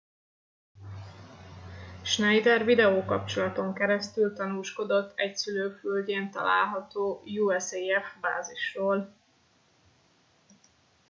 schneider 2.03 2.65
videókapcsolaton 2.65 3.73
keresztül 3.73 4.33
tanúskodott 4.33 5.17
egy 5.17 5.35
szülőföldjén 5.35 6.31
található 6.31 7.21
usaf 7.25 8.15
bázisról 8.21 9.15